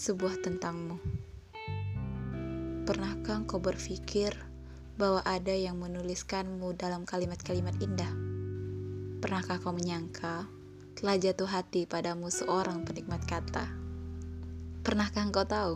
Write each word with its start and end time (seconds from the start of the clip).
sebuah 0.00 0.40
tentangmu. 0.40 0.96
Pernahkah 2.88 3.44
kau 3.44 3.60
berpikir 3.60 4.32
bahwa 4.96 5.20
ada 5.28 5.52
yang 5.52 5.76
menuliskanmu 5.76 6.72
dalam 6.72 7.04
kalimat-kalimat 7.04 7.76
indah? 7.84 8.08
Pernahkah 9.20 9.60
kau 9.60 9.76
menyangka 9.76 10.48
telah 10.96 11.20
jatuh 11.20 11.44
hati 11.44 11.84
padamu 11.84 12.32
seorang 12.32 12.80
penikmat 12.88 13.28
kata? 13.28 13.68
Pernahkah 14.80 15.28
kau 15.28 15.44
tahu? 15.44 15.74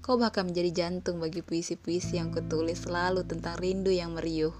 Kau 0.00 0.16
bahkan 0.16 0.48
menjadi 0.48 0.72
jantung 0.72 1.20
bagi 1.20 1.44
puisi-puisi 1.44 2.16
yang 2.16 2.32
kutulis 2.32 2.88
selalu 2.88 3.20
tentang 3.28 3.60
rindu 3.60 3.92
yang 3.92 4.16
meriuh. 4.16 4.56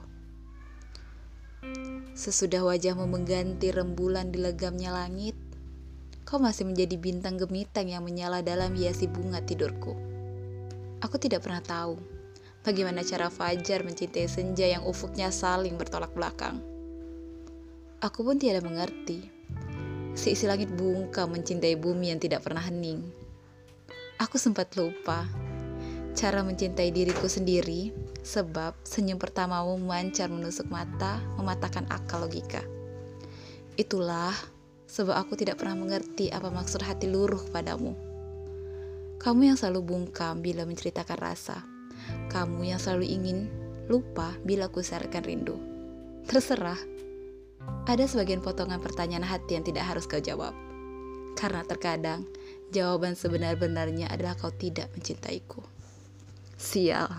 Sesudah 2.13 2.61
wajahmu 2.61 3.09
mengganti 3.09 3.73
rembulan 3.73 4.29
di 4.29 4.37
legamnya 4.37 4.93
langit, 4.93 5.46
kau 6.27 6.43
masih 6.43 6.67
menjadi 6.67 6.99
bintang 6.99 7.39
gemilang 7.39 7.87
yang 7.87 8.03
menyala 8.03 8.43
dalam 8.43 8.75
hiasi 8.75 9.07
bunga 9.07 9.39
tidurku. 9.47 9.95
Aku 10.99 11.23
tidak 11.23 11.47
pernah 11.47 11.63
tahu 11.63 11.95
bagaimana 12.67 13.07
cara 13.07 13.31
Fajar 13.31 13.87
mencintai 13.87 14.27
senja 14.27 14.67
yang 14.67 14.83
ufuknya 14.83 15.31
saling 15.31 15.79
bertolak 15.79 16.11
belakang. 16.19 16.59
Aku 18.03 18.27
pun 18.27 18.43
tidak 18.43 18.67
mengerti. 18.67 19.23
Seisi 20.19 20.51
langit 20.51 20.67
bungka 20.75 21.31
mencintai 21.31 21.79
bumi 21.79 22.11
yang 22.11 22.19
tidak 22.19 22.43
pernah 22.43 22.67
hening. 22.67 23.07
Aku 24.19 24.35
sempat 24.35 24.75
lupa 24.75 25.31
cara 26.17 26.41
mencintai 26.43 26.91
diriku 26.91 27.29
sendiri 27.29 27.93
sebab 28.27 28.75
senyum 28.83 29.21
pertamamu 29.21 29.79
memancar 29.79 30.27
menusuk 30.27 30.67
mata, 30.73 31.23
mematahkan 31.39 31.87
akal 31.87 32.27
logika. 32.27 32.65
Itulah 33.77 34.56
sebab 34.87 35.19
aku 35.19 35.35
tidak 35.35 35.59
pernah 35.59 35.75
mengerti 35.75 36.31
apa 36.31 36.49
maksud 36.49 36.83
hati 36.83 37.11
luruh 37.11 37.43
padamu. 37.51 37.93
Kamu 39.19 39.51
yang 39.53 39.59
selalu 39.59 39.83
bungkam 39.83 40.39
bila 40.39 40.63
menceritakan 40.63 41.19
rasa. 41.19 41.67
Kamu 42.31 42.63
yang 42.63 42.79
selalu 42.79 43.11
ingin 43.11 43.39
lupa 43.91 44.31
bila 44.47 44.71
kusarkan 44.71 45.27
rindu. 45.27 45.59
Terserah. 46.31 46.79
Ada 47.91 48.07
sebagian 48.07 48.43
potongan 48.43 48.79
pertanyaan 48.79 49.27
hati 49.27 49.59
yang 49.59 49.67
tidak 49.67 49.91
harus 49.91 50.07
kau 50.07 50.23
jawab. 50.23 50.55
Karena 51.35 51.67
terkadang 51.67 52.23
jawaban 52.71 53.19
sebenar-benarnya 53.19 54.07
adalah 54.07 54.39
kau 54.39 54.55
tidak 54.55 54.87
mencintaiku. 54.95 55.63
Sial. 56.55 57.11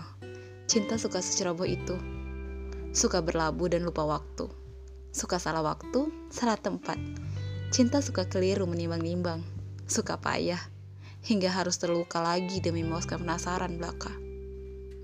Cinta 0.68 0.96
suka 0.96 1.20
seceroboh 1.20 1.68
itu. 1.68 1.96
Suka 2.96 3.20
berlabuh 3.20 3.68
dan 3.68 3.84
lupa 3.84 4.04
waktu. 4.08 4.48
Suka 5.12 5.36
salah 5.40 5.64
waktu, 5.64 6.08
salah 6.28 6.56
tempat 6.56 6.96
Cinta 7.68 8.00
suka 8.00 8.24
keliru 8.24 8.64
menimbang-nimbang, 8.64 9.44
suka 9.84 10.16
payah, 10.16 10.56
hingga 11.20 11.52
harus 11.52 11.76
terluka 11.76 12.16
lagi 12.16 12.64
demi 12.64 12.80
memuaskan 12.80 13.20
penasaran 13.20 13.76
belaka. 13.76 14.08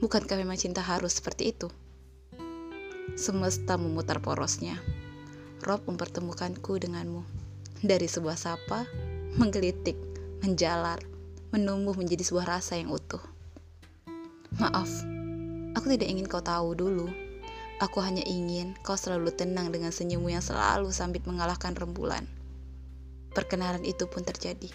Bukankah 0.00 0.40
memang 0.40 0.56
cinta 0.56 0.80
harus 0.80 1.20
seperti 1.20 1.52
itu? 1.52 1.68
Semesta 3.20 3.76
memutar 3.76 4.24
porosnya. 4.24 4.80
Rob 5.60 5.84
mempertemukanku 5.84 6.80
denganmu. 6.80 7.20
Dari 7.84 8.08
sebuah 8.08 8.40
sapa, 8.40 8.88
menggelitik, 9.36 10.00
menjalar, 10.40 11.04
menumbuh 11.52 11.92
menjadi 11.92 12.24
sebuah 12.24 12.48
rasa 12.48 12.80
yang 12.80 12.88
utuh. 12.88 13.20
Maaf, 14.56 14.88
aku 15.76 15.92
tidak 15.92 16.08
ingin 16.08 16.24
kau 16.24 16.40
tahu 16.40 16.72
dulu. 16.72 17.12
Aku 17.84 18.00
hanya 18.00 18.24
ingin 18.24 18.72
kau 18.80 18.96
selalu 18.96 19.36
tenang 19.36 19.68
dengan 19.68 19.92
senyummu 19.92 20.32
yang 20.32 20.40
selalu 20.40 20.88
sambit 20.96 21.28
mengalahkan 21.28 21.76
rembulan 21.76 22.24
perkenalan 23.34 23.82
itu 23.82 24.06
pun 24.06 24.22
terjadi. 24.22 24.70